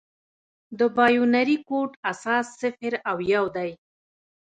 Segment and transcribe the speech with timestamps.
[0.79, 3.71] د بایونري کوډ اساس صفر او یو دي.